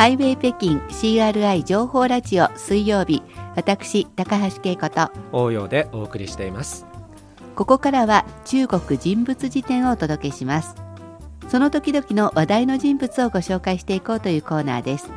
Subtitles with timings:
[0.00, 3.22] ハイウェイ北京 CRI 情報ラジオ水曜日
[3.54, 6.86] 私高橋恵子と応用でお送りしています。
[7.54, 10.74] ここからは中国人物辞典をお届けします。
[11.50, 15.10] その時々の話題の人物をご紹介していこうというコーナーです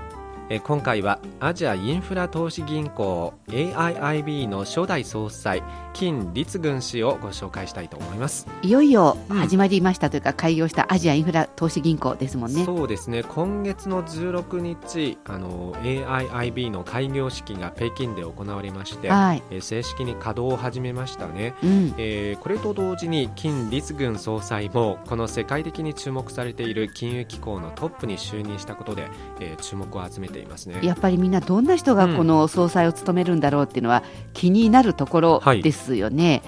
[0.49, 8.47] え今回はアジアインフラ投資銀行 AIIB の初代総裁金立軍氏をご紹介したいと思います。
[8.61, 12.65] いよいよ始まりましたというか、うん、開業したアジアインフラ投資銀行ですもんね。
[12.65, 13.23] そうですね。
[13.23, 29.07] 今月の16日あの AIIB の開業式が北京で行われまして、はい、え正式に稼働を始めましたね、うん、えー、これと同時に金立軍総裁もこの世界的に注目されている金融機構のトップに就任したことで、
[29.39, 30.79] えー、注目を集めていますね。
[30.83, 36.41] やっぱりみんなどんな人がこの総裁を務めるんだろうっていうのは気になるところですよね。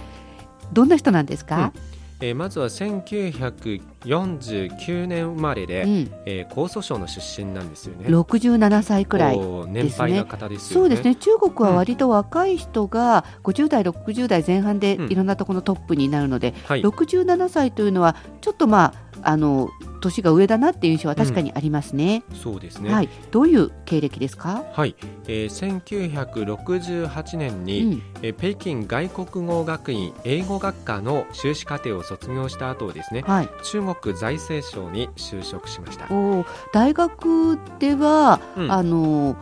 [0.73, 1.81] どんな人なんですか、うん。
[2.21, 8.07] えー、まずは1949年生まれで、うん、えー、江蘇省の出身なんですよね。
[8.07, 11.15] 67歳くらい年配な方です、ね、そうですね。
[11.15, 19.69] 中国は割と若い人が50代60代前半でいろんなところのトップになるので、うんはい、67歳というのはちょっとまああの
[20.05, 22.23] 年が上だなっていう印象は確かにありますね。
[22.31, 22.93] うん、そうですね。
[22.93, 23.09] はい。
[23.31, 24.63] どういう経歴ですか？
[24.71, 24.95] はい。
[25.27, 33.21] えー、1968年に、うん、えー、北京外国語学院英語学科の修士課程を卒業した後ですね。
[33.21, 33.49] はい。
[33.63, 36.07] 中国財政省に就職しました。
[36.13, 39.35] お大学では、うん、あの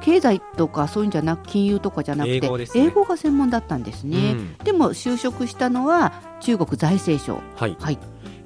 [0.00, 2.66] 経済とかそういうんじゃなく金融とかじゃなくて英語、ね,、
[3.06, 7.98] が専門だったんですね、うん、でも就職したのは中国財政省はい、はい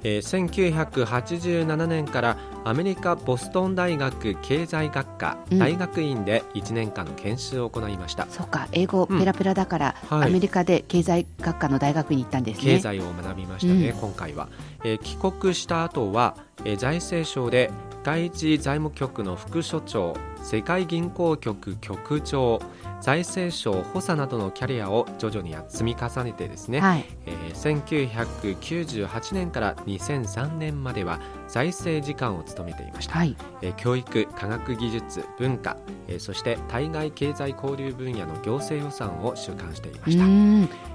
[0.03, 12.63] えー、1987年からアメリカボストン大学経済学科大学院で1年間の研修を行いました、うん、そうか英語ペラペラだから、うんはい、アメリカで経済学科の大学に行ったんですね。
[12.63, 14.49] 経済を学びましたね、うん、今回は、
[14.83, 17.71] えー、帰国した後は、えー、財政省で
[18.05, 22.61] 第一財務局の副所長世界銀行局局長
[23.01, 35.75] 財政省補佐などのキャリアを徐々に積み重ねてですね、はい、えー、1998年から2003年までは財政次官を務めていました、はい、えー、教育科学技術文化、
[36.07, 40.94] えー、そして対外経済交流分野の行政予算を主管していました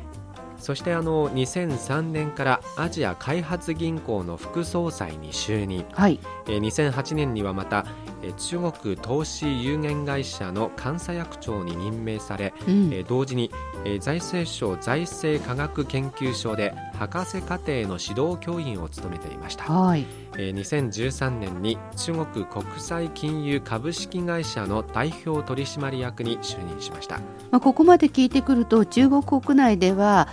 [0.61, 7.87] そしてあの2003年からアジア開発銀行の副総裁に就任、はい、えー、2008年にはまた、
[8.23, 13.51] えー、中国投資有限会社の監査役長に任命され、うん、えー、同時に、
[13.85, 19.65] えー、財政省財政科学研究所で博士課程の指導教員を務めていました。
[19.65, 20.05] はい。
[20.37, 27.19] えー、2013年に中国国際金融株式会社の代表取締役に就任しました、
[27.51, 30.29] まあ、ここまで聞いてくると中国国内では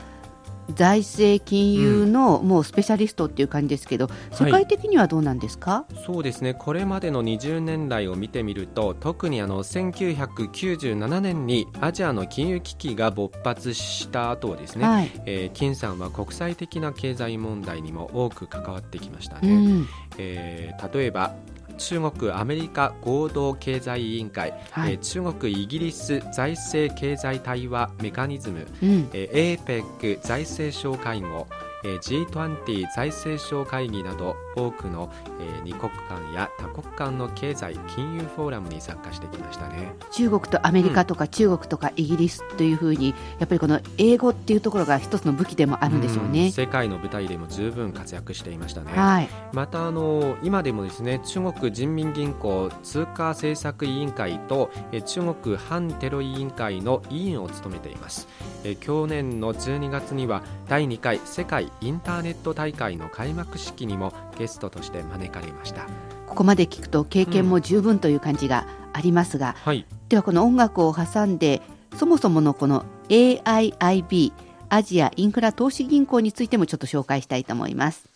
[0.73, 6.53] 財政金融のもうスペシャリストっていう感じですけど、うん、世界的にはどうなんですか、はい、そうですね。
[6.53, 21.35] これまでの20年来を見てみると特にあの1997年にアジアの金融危機が勃発した後ですね、はい、えー、金さんは国際的な経済問題にも多く関わってきましたね、うん、えー、例えば
[21.78, 31.48] 中国、アメリカ合同経済委員会、はい、えー、中国、イギリス財政経済対話メカニズム、うん、えー、APEC 財政相会合、
[31.86, 35.09] えー、G20 財政相会議など多くの、
[35.40, 39.94] えー、二国間や多国間の経済金融フォーラムに参加してきましたね。
[40.12, 58.28] 中国とアメリカとか、中国とかイギリスというふうにやっぱりこの英語っていうところが一つの武器でもあるんでしょうね、うん、世界の舞台でも十分活躍していましたね、はい、またあの今でもですね中国人民銀行通貨政策委員会と、えー、中国反テロ委員会の委員を務めています、
[58.63, 65.88] えー、去年の12月には第2回世界インターネット大会の開幕式にもゲストとして招かれました
[66.28, 71.62] ここまで聞くと経験も十分という感じがありますが、うんはい、ではこの音楽を挟んで
[71.96, 74.34] そもそものこの AIIB
[74.70, 78.09] アジアインフラ投資銀行についてもちょっと紹介したいと思います。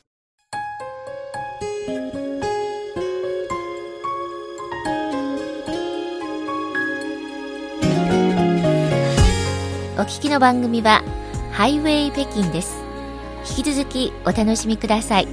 [9.98, 11.04] お聞きの番組は
[11.52, 12.82] ハイウェイ北京です。
[13.58, 15.28] 引き続きお楽しみください。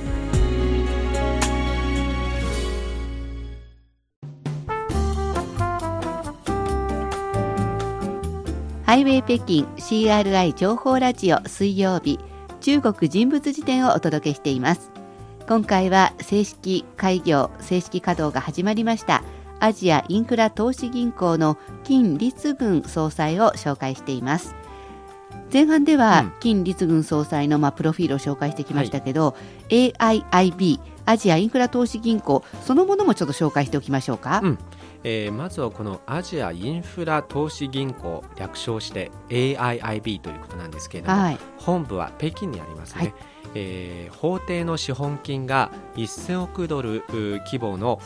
[8.89, 12.19] ハイウェイ北京 CRI 情報ラジオ水曜日
[12.63, 14.91] 中国人物辞典をお届けしています。
[15.47, 19.23] 今回は正式開業、正式稼働が始まりました
[19.61, 24.55] アジアインフラ投資銀行の金立軍総裁を紹介しています。
[25.53, 29.35] 前半では金立軍総裁のまあプロフィールを紹介してきましたけど、は
[29.69, 34.41] い、AIIB アジアインフラ投資銀行そのものもちょっと紹介しておきましょうか。
[34.43, 34.59] うん
[35.05, 43.01] えー、まずはこのアジアインフラ投資銀行略称して AIIB ということなんですけれども、はい、本部は北京にありますね。
[43.01, 43.15] はい。
[43.55, 48.01] えー、法定の資本金が1000億ドル規模の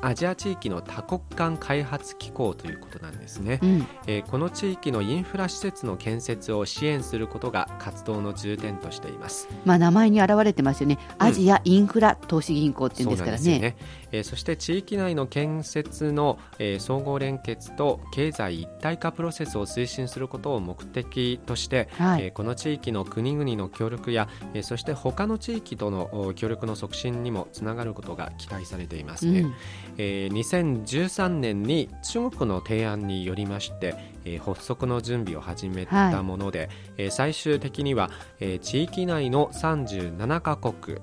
[0.00, 10.98] アジア地域の多国間開発機構ということなんですね、うん、えー、この地域のインフラ施設の建設を支援することが活動の重点としています、まあ、名前に表れてますよね。
[11.18, 13.54] アジアインフラ投資銀行っていうんですからね。
[13.56, 13.76] うん、ね。
[14.12, 29.54] えー、そして地域内の建設の、えー、総合連結と経済一体化プロセスを推進することを目的として、はい、えー、この地域の国々の協力や、えー、そして他の地域との協力の促進にもつながることが期待されていますね、うん、
[29.98, 33.94] えー、2013年に中国の提案によりまして、
[34.24, 36.68] えー、発足の準備を始めたもので、はい、
[36.98, 40.98] えー、最終的には、えー、地域内の37カ国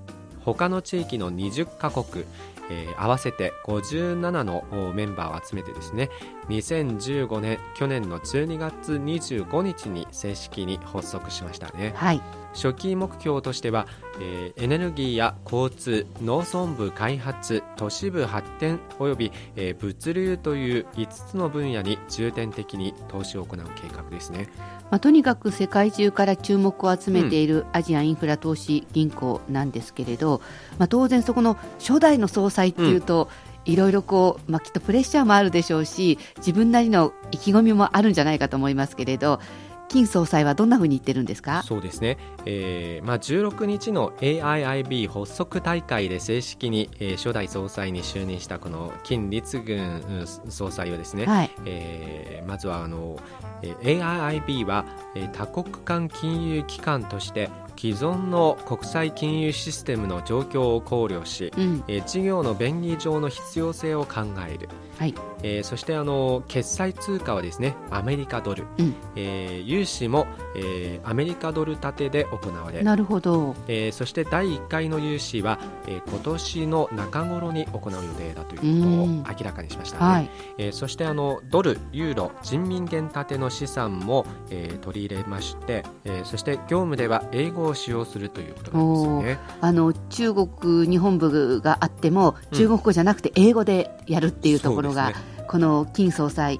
[0.45, 2.23] 他の地域の20カ国
[2.69, 6.09] えー、合わせて57のメンバーを集めてですね
[6.49, 12.21] 2015年去年の12月25日に正式に発足しましたね、はい、
[12.53, 13.87] 初期目標としては、
[14.19, 24.47] えー、エネルギーや交通農村部開発都市部発展および、えー、物流という5つの分野に重点的に投資を行う計画ですね。
[24.91, 30.41] まあ、とにかく世界中から注目を集めているアジアインフラ投資銀行なんですけれど、
[30.77, 33.29] まあ、当然そこの初代の総裁っていうと、
[33.65, 39.39] いろいろこう、まあ、きっとプレッシャーもあるでしょうし自分なりの意気込みもあるんじゃないかと思いますけれど
[39.87, 41.61] 金総裁はどんなふうに言ってるんですか？
[41.63, 53.17] そうですね、えーまあ、16日の AIIB 発足大会で正式に、えー、初代総裁に就任したこの金立群総裁はですね、はい、えー、まずはあの、
[53.61, 65.13] えー、AIIB は、えー、多国間金融機関として既存の国際金融システムの状況を考慮し、うん、えー、事業の便宜上の必要性を考える、はい
[65.45, 70.25] えー、そしてあの決済通貨はですねアメリカドル、うん、えー、融資も、
[70.55, 89.39] えー、アメリカドル建てで行われなるほど、えー、そして第1回の融資は、えー、今年の中頃に行う予定だということを明らかにしましたね、はい、えー、そしてあのドル、ユーロ、人民元建ての資産も、えー、取り入れまして、えー、そして業務では英語を使用するということなんですね。
[89.61, 96.59] あの中国日本部があっても中国語じゃなくて英語でやるっていうところが、うんこの金総裁。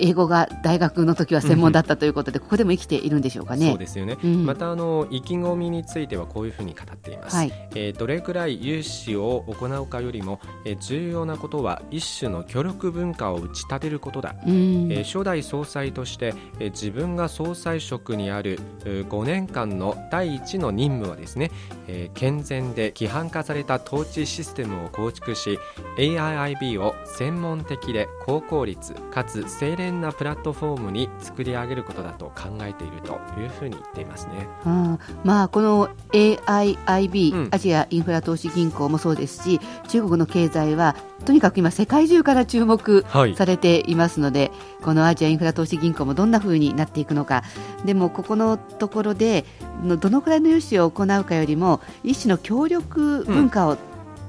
[0.00, 3.68] 英語が大学の時は専門だったということで、ここでも生きているんでしょうかね。
[3.68, 4.18] そうですよね。
[4.22, 7.36] うん、またあの意気込みについてはこういうふうに語っています。
[7.36, 14.34] はい、えー、どれくらい融資を行うかよりも、えー、重要なことは一種の協力文化を打ち立てることだ。
[14.46, 21.50] うん、えー、初代総裁として、えー、自分が総裁職にある5年間の第一の任務はですね、
[21.86, 25.58] えー、健全で規範化された統治システムを構築し、
[25.96, 34.48] AIIB を専門的で高効率かつ精錬なプラットフォームに作り上げることだと考えているというふうに言っていますね。
[34.64, 43.04] うん、まあこの AIIB、うん、アジアインフラ投資銀行もそうですし中国の経済はとにかく今世界中から注目
[43.36, 44.50] されていますので、はい、
[44.84, 47.42] このアジアインフラ投資銀行もどんなふうになっていくのか。
[47.84, 49.44] でもここのところで
[49.84, 53.76] どのくらいの融資を行うかよりも一種の協力文化を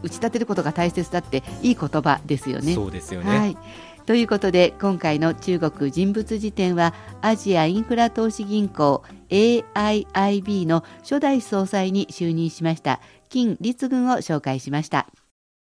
[0.03, 2.73] 打ち立てることが大切だっていい言葉ですよね。
[2.73, 3.57] そうですよね、はい
[4.05, 15.07] ということで今回の中国人物辞典はアジアインフラ投資銀行 AIIB の初代総裁に就任しました金立軍を紹介しました。